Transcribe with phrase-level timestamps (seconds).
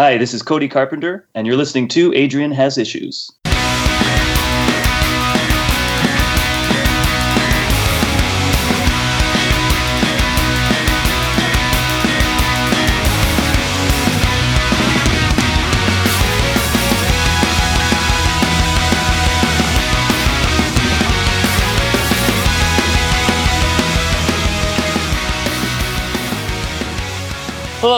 [0.00, 3.30] Hi, this is Cody Carpenter, and you're listening to Adrian Has Issues.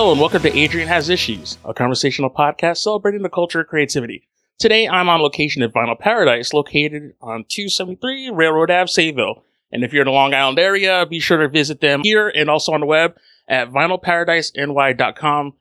[0.02, 4.26] Hello, and welcome to Adrian Has Issues, a conversational podcast celebrating the culture of creativity.
[4.58, 9.42] Today, I'm on location at Vinyl Paradise, located on 273 Railroad Ave, Sayville.
[9.70, 12.50] And if you're in the Long Island area, be sure to visit them here and
[12.50, 15.54] also on the web at vinylparadiseny.com.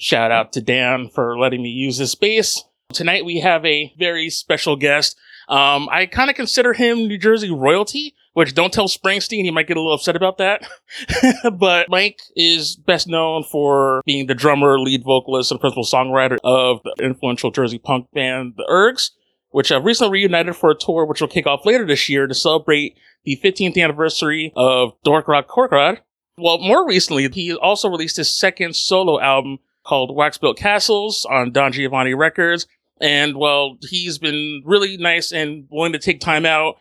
[0.00, 2.64] Shout out to Dan for letting me use this space.
[2.92, 5.16] Tonight, we have a very special guest.
[5.48, 9.66] Um, I kind of consider him New Jersey royalty which don't tell Springsteen, he might
[9.66, 10.68] get a little upset about that.
[11.58, 16.80] but Mike is best known for being the drummer, lead vocalist, and principal songwriter of
[16.84, 19.10] the influential Jersey punk band, The Ergs,
[19.50, 22.34] which have recently reunited for a tour which will kick off later this year to
[22.34, 26.00] celebrate the 15th anniversary of Dork Rock Corkrod.
[26.36, 31.70] Well, more recently, he also released his second solo album called Waxbill Castles on Don
[31.72, 32.66] Giovanni Records.
[33.00, 36.76] And well, he's been really nice and willing to take time out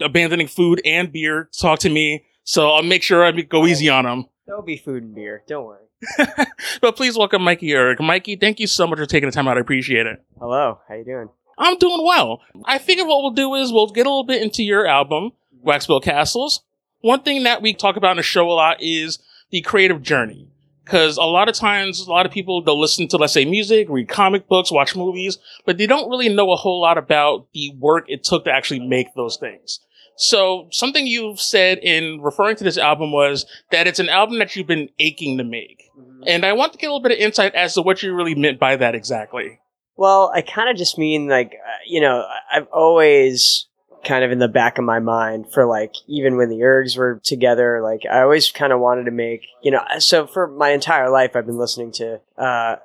[0.00, 2.24] abandoning food and beer to talk to me.
[2.44, 4.26] So I'll make sure I go easy on him.
[4.46, 5.42] There'll be food and beer.
[5.46, 5.84] Don't worry.
[6.80, 8.00] but please welcome Mikey Erg.
[8.00, 9.58] Mikey, thank you so much for taking the time out.
[9.58, 10.24] I appreciate it.
[10.38, 10.80] Hello.
[10.88, 11.28] How you doing?
[11.58, 12.40] I'm doing well.
[12.64, 15.68] I figure what we'll do is we'll get a little bit into your album, mm-hmm.
[15.68, 16.62] Waxbill Castles.
[17.02, 19.18] One thing that we talk about in the show a lot is
[19.50, 20.48] the creative journey.
[20.84, 23.86] Because a lot of times, a lot of people, they'll listen to, let's say, music,
[23.88, 27.72] read comic books, watch movies, but they don't really know a whole lot about the
[27.78, 29.78] work it took to actually make those things.
[30.20, 34.54] So something you've said in referring to this album was that it's an album that
[34.54, 35.90] you've been aching to make.
[35.98, 36.24] Mm-hmm.
[36.26, 38.34] And I want to get a little bit of insight as to what you really
[38.34, 39.60] meant by that exactly.
[39.96, 43.66] Well, I kind of just mean like, uh, you know, I've always
[44.04, 47.20] kind of in the back of my mind for like even when the ergs were
[47.22, 51.10] together like i always kind of wanted to make you know so for my entire
[51.10, 52.76] life i've been listening to uh,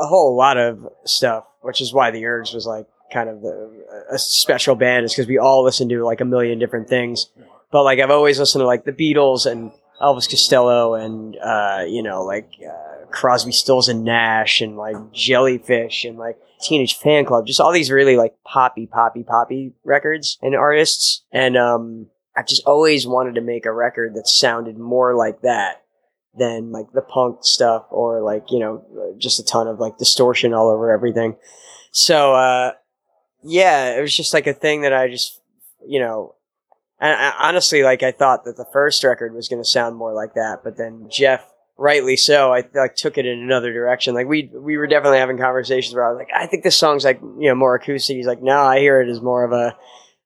[0.00, 3.84] a whole lot of stuff which is why the ergs was like kind of the,
[4.10, 7.30] a special band is because we all listen to like a million different things.
[7.70, 12.02] But like I've always listened to like the Beatles and Elvis Costello and uh, you
[12.02, 17.60] know like uh, Crosby, Stills and Nash and like Jellyfish and like Teenage Fanclub, just
[17.60, 21.24] all these really like poppy, poppy, poppy records and artists.
[21.32, 22.06] And um,
[22.36, 25.82] I just always wanted to make a record that sounded more like that
[26.38, 30.52] than like the punk stuff or like you know just a ton of like distortion
[30.52, 31.36] all over everything.
[31.92, 32.72] So uh,
[33.42, 35.40] yeah, it was just like a thing that I just,
[35.86, 36.34] you know,
[37.00, 40.14] and I, honestly, like I thought that the first record was going to sound more
[40.14, 41.44] like that, but then Jeff,
[41.76, 44.14] rightly so, I like took it in another direction.
[44.14, 47.04] Like we we were definitely having conversations where I was like, I think this song's
[47.04, 48.16] like you know more acoustic.
[48.16, 49.76] He's like, no, I hear it as more of a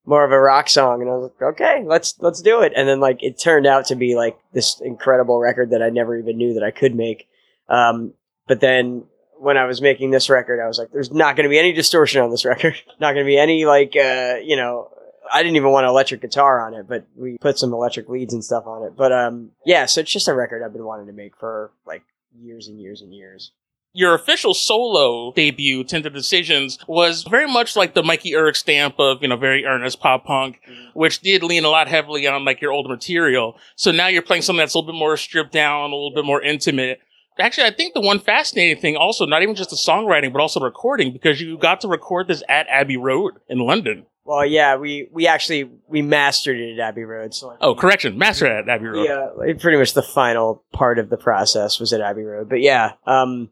[0.06, 2.72] more of a rock song, and I was like, okay, let's let's do it.
[2.76, 6.16] And then like it turned out to be like this incredible record that I never
[6.16, 7.28] even knew that I could make.
[7.68, 8.14] Um,
[8.46, 9.04] but then
[9.40, 11.72] when I was making this record, I was like, there's not going to be any
[11.72, 12.74] distortion on this record.
[13.00, 14.90] Not going to be any, like, uh, you know,
[15.32, 18.34] I didn't even want an electric guitar on it, but we put some electric leads
[18.34, 18.96] and stuff on it.
[18.96, 22.02] But, um, yeah, so it's just a record I've been wanting to make for like
[22.38, 23.52] years and years and years.
[23.92, 29.22] Your official solo debut, Tentative Decisions, was very much like the Mikey Erg stamp of,
[29.22, 30.98] you know, very earnest pop punk, mm-hmm.
[30.98, 33.56] which did lean a lot heavily on like your old material.
[33.74, 36.24] So now you're playing something that's a little bit more stripped down, a little bit
[36.24, 37.00] more intimate
[37.40, 40.60] actually, I think the one fascinating thing also, not even just the songwriting, but also
[40.60, 44.06] the recording, because you got to record this at Abbey Road in London.
[44.24, 47.34] Well, yeah, we, we actually, we mastered it at Abbey Road.
[47.34, 49.04] So oh, correction, mastered at Abbey Road.
[49.04, 52.48] Yeah, pretty much the final part of the process was at Abbey Road.
[52.48, 53.50] But yeah, um,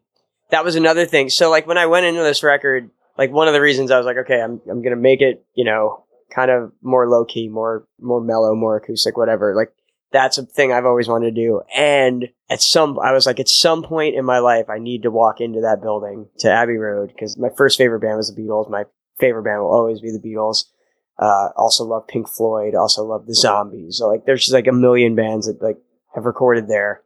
[0.51, 1.29] that was another thing.
[1.29, 4.05] So like when I went into this record, like one of the reasons I was
[4.05, 7.49] like, okay, I'm, I'm going to make it, you know, kind of more low key,
[7.49, 9.55] more, more mellow, more acoustic, whatever.
[9.55, 9.73] Like
[10.11, 11.61] that's a thing I've always wanted to do.
[11.75, 15.11] And at some, I was like, at some point in my life, I need to
[15.11, 18.69] walk into that building to Abbey Road because my first favorite band was the Beatles.
[18.69, 18.85] My
[19.19, 20.65] favorite band will always be the Beatles.
[21.17, 22.73] Uh, also love Pink Floyd.
[22.73, 23.97] Also love the Zombies.
[23.97, 25.77] So like, there's just like a million bands that like
[26.15, 27.01] have recorded there,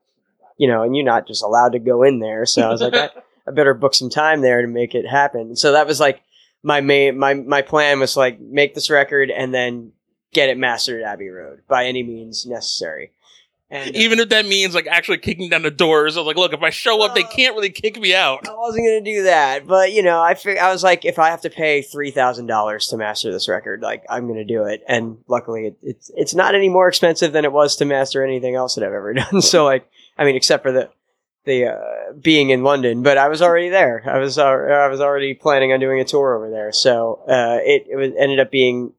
[0.57, 2.45] you know, and you're not just allowed to go in there.
[2.45, 3.09] So I was like, I,
[3.47, 5.57] I better book some time there to make it happen.
[5.57, 6.21] So that was like
[6.61, 9.91] my main, my, my plan was like make this record and then
[10.33, 13.11] get it mastered at Abbey Road by any means necessary.
[13.69, 16.35] And, uh, Even if that means like actually kicking down the doors, I was like,
[16.35, 18.47] look, if I show up, they uh, can't really kick me out.
[18.47, 21.29] I wasn't gonna do that, but you know, I fig- I was like, if I
[21.29, 24.83] have to pay three thousand dollars to master this record, like I'm gonna do it.
[24.87, 28.53] And luckily, it, it's it's not any more expensive than it was to master anything
[28.53, 29.41] else that I've ever done.
[29.41, 29.89] so like,
[30.19, 30.89] I mean, except for the
[31.45, 34.03] the uh, being in London, but I was already there.
[34.05, 37.57] I was uh, I was already planning on doing a tour over there, so uh,
[37.63, 38.93] it it was, ended up being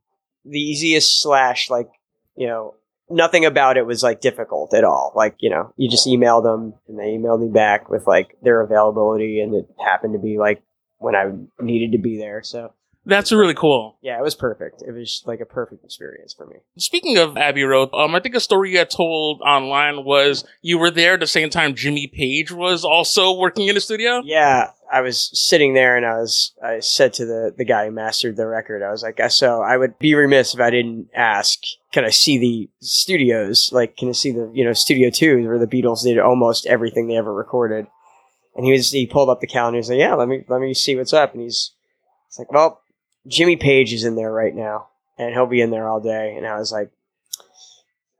[0.44, 1.90] the easiest slash like
[2.36, 2.74] you know
[3.10, 5.12] nothing about it was like difficult at all.
[5.14, 8.60] Like you know you just email them and they emailed me back with like their
[8.60, 10.62] availability, and it happened to be like
[10.98, 12.42] when I needed to be there.
[12.42, 12.72] So
[13.06, 13.96] That's really cool.
[14.00, 14.82] yeah, it was perfect.
[14.86, 16.56] It was like a perfect experience for me.
[16.78, 20.78] Speaking of Abbey Road, um, I think a story you had told online was you
[20.78, 24.22] were there at the same time Jimmy Page was also working in the studio.
[24.24, 27.90] Yeah, I was sitting there and I was I said to the the guy who
[27.90, 31.58] mastered the record, I was like, so I would be remiss if I didn't ask,
[31.92, 33.70] can I see the studios?
[33.72, 37.06] Like, can I see the you know Studio Two where the Beatles did almost everything
[37.06, 37.86] they ever recorded?
[38.56, 39.78] And he was he pulled up the calendar.
[39.78, 41.34] He's like, yeah, let me let me see what's up.
[41.34, 41.72] And he's
[42.28, 42.80] it's like, well,
[43.26, 44.88] Jimmy Page is in there right now,
[45.18, 46.34] and he'll be in there all day.
[46.36, 46.90] And I was like,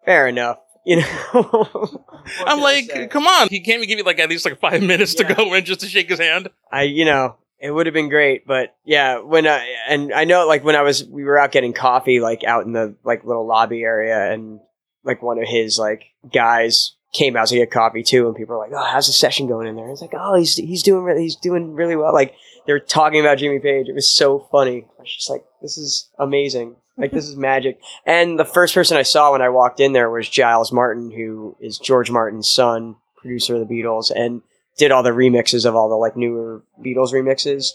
[0.05, 0.59] fair enough.
[0.87, 2.05] You know,
[2.41, 5.15] I'm like, come on, he can't even give you like at least like five minutes
[5.19, 5.29] Yeah.
[5.29, 6.51] to go in just to shake his hand.
[6.71, 10.47] I, you know, it would have been great, but yeah, when I and I know
[10.47, 13.47] like when I was we were out getting coffee like out in the like little
[13.47, 14.61] lobby area and
[15.05, 16.05] like one of his like
[16.35, 19.47] guys came out to get coffee too and people were like, "Oh, how's the session
[19.47, 22.13] going in there?" And It's like, "Oh, he's he's doing really he's doing really well."
[22.13, 22.35] Like
[22.67, 23.89] they were talking about Jimmy Page.
[23.89, 24.87] It was so funny.
[24.99, 27.81] I was just like, "This is amazing." Like this is magic.
[28.07, 31.57] And the first person I saw when I walked in there was Giles Martin, who
[31.61, 34.43] is George Martin's son, producer of the Beatles, and
[34.77, 37.73] did all the remixes of all the like newer Beatles remixes.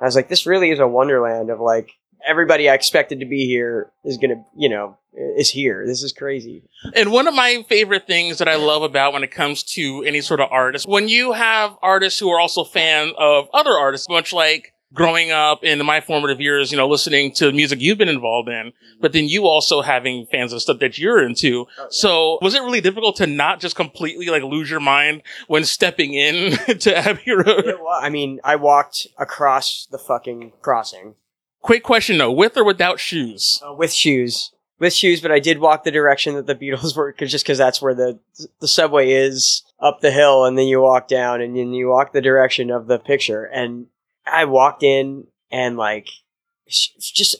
[0.00, 1.90] I was like, this really is a wonderland of like
[2.26, 5.86] everybody I expected to be here is gonna, you know, is here.
[5.86, 6.62] This is crazy.
[6.94, 10.20] And one of my favorite things that I love about when it comes to any
[10.20, 14.32] sort of artist, when you have artists who are also fans of other artists, much
[14.32, 18.48] like growing up in my formative years, you know, listening to music you've been involved
[18.48, 21.66] in, but then you also having fans of stuff that you're into.
[21.88, 26.12] So was it really difficult to not just completely like lose your mind when stepping
[26.14, 27.66] in to Abbey Road?
[27.66, 31.14] It I mean, I walked across the fucking crossing
[31.62, 33.62] Quick question though, with or without shoes?
[33.64, 34.52] uh, with shoes.
[34.82, 37.56] With shoes, but I did walk the direction that the Beatles were, cause, just because
[37.56, 38.18] that's where the
[38.58, 42.12] the subway is up the hill, and then you walk down, and then you walk
[42.12, 43.44] the direction of the picture.
[43.44, 43.86] And
[44.26, 46.08] I walked in, and like,
[46.66, 47.36] just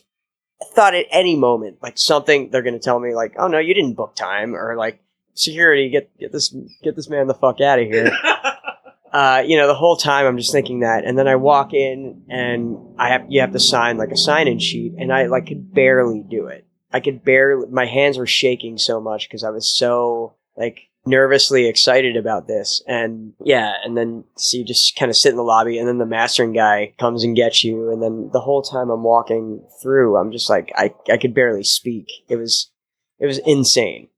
[0.72, 3.94] thought at any moment, like something they're gonna tell me, like, oh no, you didn't
[3.94, 5.02] book time, or like
[5.34, 6.54] security, get get this
[6.84, 8.16] get this man the fuck out of here.
[9.12, 12.22] uh, you know, the whole time I'm just thinking that, and then I walk in
[12.30, 15.74] and I have you have to sign like a sign-in sheet, and I like could
[15.74, 16.66] barely do it.
[16.92, 17.66] I could barely.
[17.68, 22.82] My hands were shaking so much because I was so like nervously excited about this,
[22.86, 25.98] and yeah, and then so you just kind of sit in the lobby, and then
[25.98, 30.16] the mastering guy comes and gets you, and then the whole time I'm walking through,
[30.16, 32.08] I'm just like I I could barely speak.
[32.28, 32.70] It was
[33.18, 34.08] it was insane.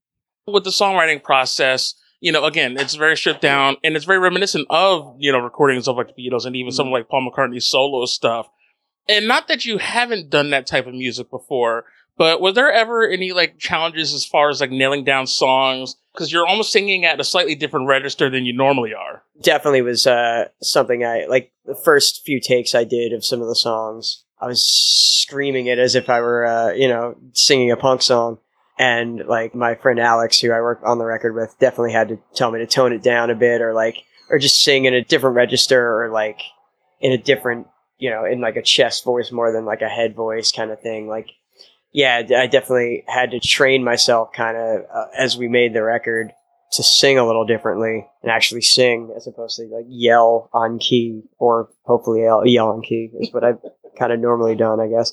[0.47, 4.67] with the songwriting process, you know, again, it's very stripped down and it's very reminiscent
[4.71, 6.95] of, you know, recordings of like the Beatles and even some of mm-hmm.
[6.95, 8.49] like Paul McCartney's solo stuff.
[9.07, 11.85] And not that you haven't done that type of music before,
[12.17, 15.97] but was there ever any like challenges as far as like nailing down songs?
[16.13, 19.25] Because you're almost singing at a slightly different register than you normally are.
[19.43, 21.53] definitely was uh, something I like.
[21.67, 25.79] The first few takes I did of some of the songs, I was screaming it
[25.79, 28.39] as if I were, uh, you know, singing a punk song.
[28.79, 32.19] And like my friend Alex, who I work on the record with, definitely had to
[32.35, 33.97] tell me to tone it down a bit, or like,
[34.29, 36.41] or just sing in a different register, or like
[37.01, 37.69] in a different,
[37.99, 40.81] you know, in like a chest voice more than like a head voice kind of
[40.81, 41.07] thing.
[41.07, 41.29] Like,
[41.95, 46.33] yeah, I definitely had to train myself kind of uh, as we made the record
[46.73, 51.23] to sing a little differently and actually sing as opposed to like yell on key
[51.39, 53.61] or hopefully yell, yell on key is what I've
[53.97, 55.13] kind of normally done, I guess.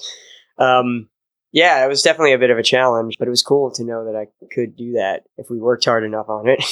[0.57, 1.07] Um,
[1.51, 4.05] yeah, it was definitely a bit of a challenge, but it was cool to know
[4.05, 6.63] that I could do that if we worked hard enough on it.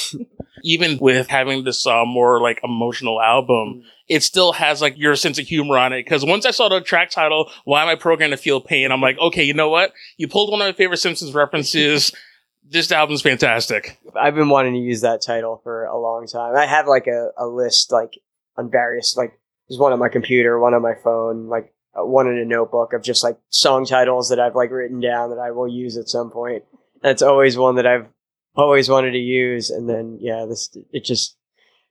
[0.62, 5.38] Even with having this uh, more like emotional album, it still has like your sense
[5.38, 6.04] of humor on it.
[6.04, 9.00] Because once I saw the track title, "Why Am I Programmed to Feel Pain?" I'm
[9.00, 9.92] like, okay, you know what?
[10.16, 12.12] You pulled one of my favorite Simpsons references.
[12.68, 13.98] this album's fantastic.
[14.14, 16.56] I've been wanting to use that title for a long time.
[16.56, 18.18] I have like a, a list like
[18.56, 22.28] on various like there's one on my computer, one on my phone, like uh, one
[22.28, 25.50] in a notebook of just like song titles that I've like written down that I
[25.50, 26.64] will use at some point.
[27.02, 28.06] That's always one that I've
[28.54, 31.36] always wanted to use, and then yeah, this it just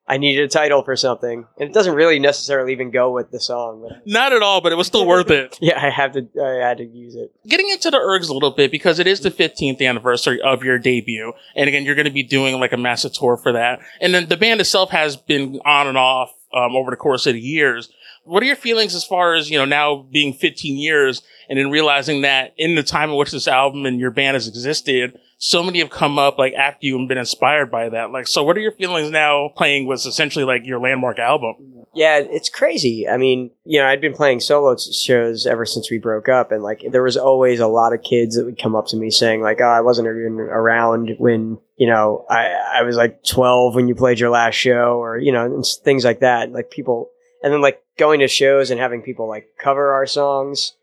[0.09, 3.39] I needed a title for something, and it doesn't really necessarily even go with the
[3.39, 3.87] song.
[3.87, 5.57] But Not at all, but it was still worth it.
[5.61, 7.31] yeah, I have to I had to use it.
[7.47, 10.79] Getting into the ergs a little bit because it is the 15th anniversary of your
[10.79, 11.33] debut.
[11.55, 13.81] And again, you're going to be doing like a massive tour for that.
[14.01, 17.33] And then the band itself has been on and off um, over the course of
[17.33, 17.91] the years.
[18.29, 21.71] What are your feelings as far as, you know, now being 15 years and then
[21.71, 25.63] realizing that in the time in which this album and your band has existed, so
[25.63, 28.11] many have come up like after you and been inspired by that.
[28.11, 31.55] Like, so what are your feelings now playing what's essentially like your landmark album?
[31.95, 33.07] Yeah, it's crazy.
[33.07, 36.61] I mean, you know, I'd been playing solo shows ever since we broke up, and
[36.61, 39.41] like there was always a lot of kids that would come up to me saying
[39.41, 43.87] like, "Oh, I wasn't even around when you know I I was like 12 when
[43.87, 46.51] you played your last show," or you know, things like that.
[46.51, 47.09] Like people,
[47.43, 50.73] and then like going to shows and having people like cover our songs,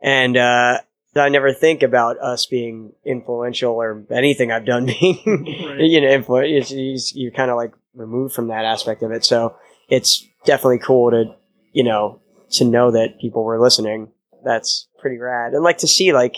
[0.00, 0.80] and uh,
[1.16, 5.80] I never think about us being influential or anything I've done being, right.
[5.80, 7.14] you know, influence.
[7.14, 9.24] You're kind of like removed from that aspect of it.
[9.24, 9.56] So
[9.88, 11.34] it's definitely cool to,
[11.72, 12.20] you know,
[12.52, 14.12] to know that people were listening.
[14.44, 15.52] That's pretty rad.
[15.54, 16.36] And like to see like,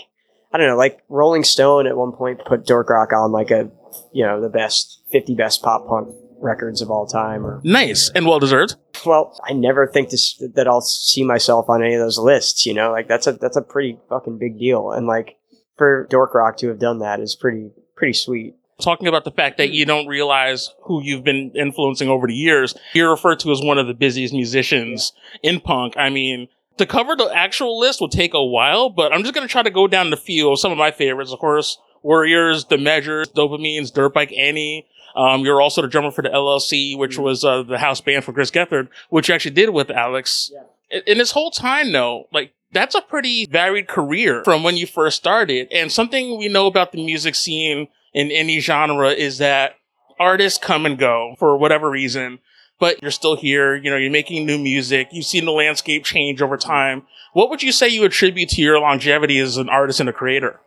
[0.51, 3.69] I don't know, like Rolling Stone at one point put Dork Rock on like a,
[4.13, 8.09] you know, the best 50 best pop punk records of all time or nice.
[8.13, 12.01] And well deserved well i never think this, that i'll see myself on any of
[12.01, 12.91] those lists you know?
[12.91, 14.91] Like that's a that's a pretty fucking big deal.
[14.91, 15.37] And like
[15.77, 18.55] for dork rock to have done that is pretty pretty sweet.
[18.81, 22.75] Talking about the fact that you don't realize who you've been influencing over the years
[22.93, 25.51] you're referred to as one of the busiest musicians yeah.
[25.51, 25.95] in punk.
[25.97, 29.45] I mean to cover the actual list will take a while but i'm just going
[29.45, 32.63] to try to go down the few of some of my favorites of course Worriers
[32.63, 37.13] the measures dopamines dirt bike annie um, you're also the drummer for the LLC, which
[37.13, 37.23] mm-hmm.
[37.23, 40.51] was uh, the house band for Chris Gethard, which you actually did with Alex.
[40.53, 40.99] Yeah.
[41.05, 45.17] In this whole time, though, like that's a pretty varied career from when you first
[45.17, 45.67] started.
[45.71, 49.75] And something we know about the music scene in any genre is that
[50.19, 52.39] artists come and go for whatever reason,
[52.79, 53.75] but you're still here.
[53.75, 55.09] You know, you're making new music.
[55.11, 57.03] You've seen the landscape change over time.
[57.33, 60.59] What would you say you attribute to your longevity as an artist and a creator?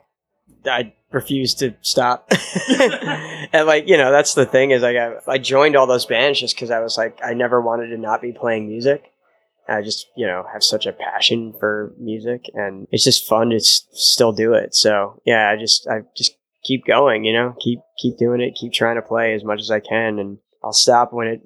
[0.67, 2.31] I refuse to stop.
[2.69, 6.41] and like, you know, that's the thing is like I, I joined all those bands
[6.41, 9.13] just because I was like, I never wanted to not be playing music.
[9.69, 13.57] I just, you know, have such a passion for music and it's just fun to
[13.57, 14.75] s- still do it.
[14.75, 18.73] So yeah, I just, I just keep going, you know, keep, keep doing it, keep
[18.73, 20.19] trying to play as much as I can.
[20.19, 21.43] And I'll stop when it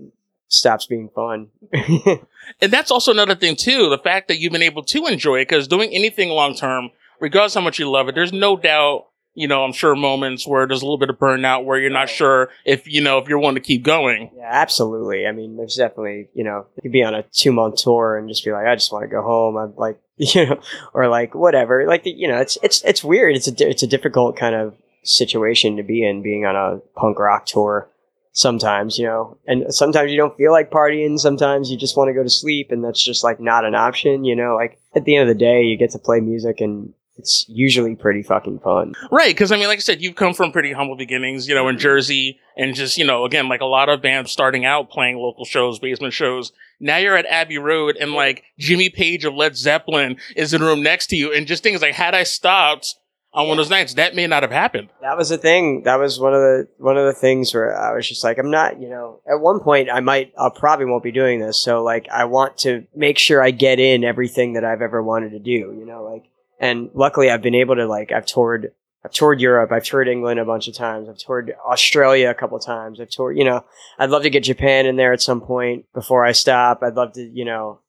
[0.49, 1.49] stops being fun.
[1.73, 5.49] and that's also another thing too, the fact that you've been able to enjoy it
[5.49, 9.49] because doing anything long term regardless how much you love it, there's no doubt, you
[9.49, 12.49] know, I'm sure moments where there's a little bit of burnout where you're not sure
[12.65, 14.31] if, you know, if you're wanting to keep going.
[14.37, 15.27] Yeah, absolutely.
[15.27, 18.29] I mean, there's definitely, you know, you could be on a two month tour and
[18.29, 19.57] just be like, I just want to go home.
[19.57, 20.61] I'm like, you know,
[20.95, 21.87] or like whatever.
[21.87, 23.37] Like, you know, it's, it's, it's weird.
[23.37, 27.19] It's a, it's a difficult kind of situation to be in being on a punk
[27.19, 27.89] rock tour
[28.37, 31.19] sometimes, you know, and sometimes you don't feel like partying.
[31.19, 34.25] Sometimes you just want to go to sleep and that's just like not an option,
[34.27, 36.93] you know, like at the end of the day, you get to play music and
[37.19, 38.95] it's usually pretty fucking fun.
[39.11, 41.69] Right, because I mean, like I said, you've come from pretty humble beginnings, you know,
[41.69, 45.17] in Jersey, and just you know, again, like a lot of bands starting out playing
[45.17, 46.53] local shows, basement shows.
[46.79, 50.67] Now you're at Abbey Road, and like Jimmy Page of Led Zeppelin is in the
[50.67, 52.97] room next to you, and just things like, had I stopped
[53.37, 54.89] on one of those nights, that may not have happened.
[55.03, 55.83] That was the thing.
[55.83, 58.51] That was one of the one of the things where I was just like, I'm
[58.51, 59.21] not, you know.
[59.31, 61.59] At one point, I might, I probably won't be doing this.
[61.59, 65.31] So like, I want to make sure I get in everything that I've ever wanted
[65.31, 65.51] to do.
[65.51, 66.25] You know, like
[66.59, 68.73] and luckily, I've been able to like I've toured
[69.05, 72.59] I've toured Europe, I've toured England a bunch of times, I've toured Australia a couple
[72.59, 73.65] times, I've toured you know
[73.99, 76.83] I'd love to get Japan in there at some point before I stop.
[76.83, 77.81] I'd love to you know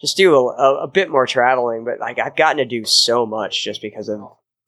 [0.00, 3.26] just do a, a, a bit more traveling, but like I've gotten to do so
[3.26, 4.20] much just because of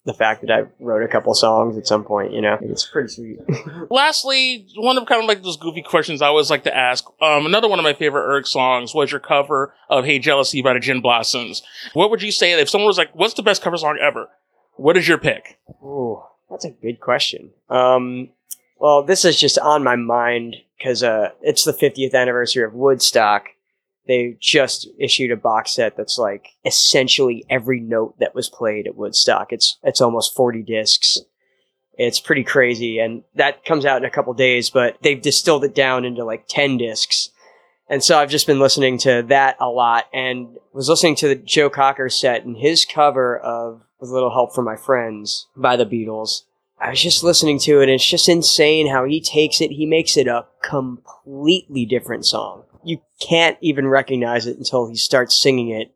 [0.09, 3.09] the fact that I wrote a couple songs at some point, you know, it's pretty
[3.09, 3.39] sweet.
[3.91, 7.05] Lastly, one of kind of like those goofy questions I always like to ask.
[7.21, 10.73] Um, another one of my favorite Erg songs was your cover of "Hey Jealousy" by
[10.73, 11.63] the Gin Blossoms.
[11.93, 14.31] What would you say if someone was like, "What's the best cover song ever?"
[14.77, 15.59] What is your pick?
[15.85, 17.51] Ooh, that's a good question.
[17.69, 18.31] Um,
[18.79, 23.49] well, this is just on my mind because uh, it's the 50th anniversary of Woodstock,
[24.09, 28.97] they just issued a box set that's like essentially every note that was played at
[28.97, 29.53] Woodstock.
[29.53, 31.19] It's it's almost 40 discs.
[31.93, 35.75] It's pretty crazy and that comes out in a couple days, but they've distilled it
[35.75, 37.29] down into like 10 discs.
[37.91, 41.37] And so I've just been listening to that a lot and was listening to the
[41.37, 45.77] Joe Cocker set and his cover of With a Little Help from My Friends by
[45.77, 46.43] the Beatles.
[46.81, 49.73] I was just listening to it and it's just insane how he takes it.
[49.73, 55.35] He makes it a completely different song you can't even recognize it until he starts
[55.35, 55.95] singing it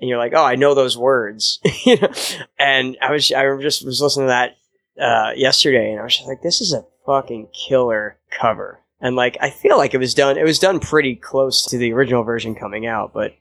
[0.00, 1.60] and you're like, oh, I know those words.
[2.58, 4.56] and I was, I just was listening to that
[5.00, 8.80] uh, yesterday, and I was just like, this is a fucking killer cover.
[9.00, 10.36] And like, I feel like it was done.
[10.36, 13.34] It was done pretty close to the original version coming out, but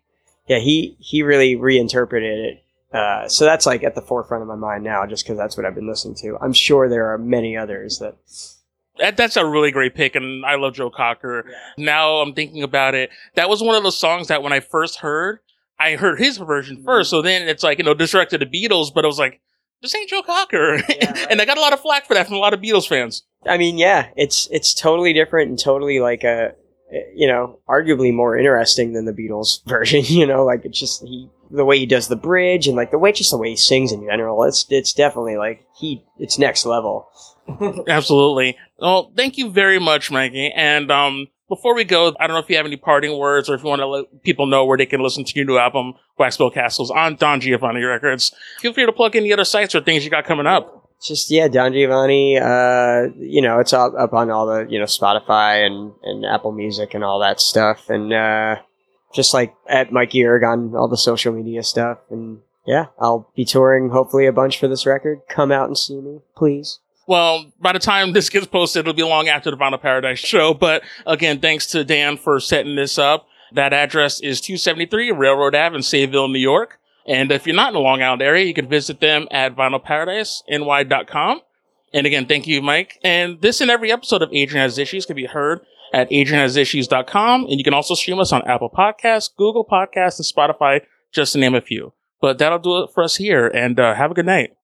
[0.47, 2.63] yeah, he he really reinterpreted it.
[2.95, 5.65] Uh, so that's like at the forefront of my mind now, just because that's what
[5.65, 6.37] I've been listening to.
[6.39, 8.15] I'm sure there are many others that
[8.99, 11.45] that, that's a really great pick, and I love Joe Cocker.
[11.47, 11.85] Yeah.
[11.85, 13.09] Now I'm thinking about it.
[13.35, 15.39] That was one of those songs that when I first heard,
[15.79, 16.85] I heard his version mm-hmm.
[16.85, 17.09] first.
[17.09, 19.41] So then it's like, you know, disrespect to the Beatles, but I was like,
[19.81, 20.77] this ain't Joe Cocker.
[20.89, 21.27] Yeah.
[21.29, 23.23] and I got a lot of flack for that from a lot of Beatles fans.
[23.45, 26.55] I mean, yeah, it's it's totally different and totally like a
[27.13, 30.03] you know, arguably more interesting than the Beatles version.
[30.05, 32.97] You know, like it's just he the way he does the bridge and like the
[32.97, 34.43] way just the way he sings in general.
[34.43, 37.07] It's it's definitely like he it's next level.
[37.87, 38.57] Absolutely.
[38.79, 40.51] Well, thank you very much, Mikey.
[40.51, 43.55] And um, before we go, I don't know if you have any parting words or
[43.55, 45.93] if you want to let people know where they can listen to your new album,
[46.19, 48.33] Waxbill Castles, on Don Giovanni Records.
[48.59, 50.89] Feel free to plug any other sites or things you got coming up.
[51.03, 52.39] Just yeah, Don Giovanni.
[52.39, 56.51] Uh, you know, it's all up on all the you know Spotify and and Apple
[56.51, 58.55] Music and all that stuff, and uh,
[59.13, 63.45] just like at Mikey Erg on all the social media stuff, and yeah, I'll be
[63.45, 65.19] touring hopefully a bunch for this record.
[65.29, 66.79] Come out and see me, please.
[67.07, 70.53] Well, by the time this gets posted, it'll be long after the Vinyl Paradise show.
[70.53, 73.27] But again, thanks to Dan for setting this up.
[73.51, 76.79] That address is 273 Railroad Ave in Sayville, New York.
[77.07, 81.41] And if you're not in the Long Island area, you can visit them at vinylparadiseny.com.
[81.93, 82.99] And again, thank you, Mike.
[83.03, 85.61] And this and every episode of Adrian Has Issues can be heard
[85.93, 87.45] at adrianhasissues.com.
[87.45, 90.81] And you can also stream us on Apple Podcasts, Google Podcasts, and Spotify,
[91.11, 91.93] just to name a few.
[92.19, 93.47] But that'll do it for us here.
[93.47, 94.55] And uh, have a good night.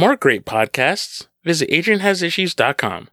[0.00, 3.08] More great podcasts, visit adrianhasissues.com.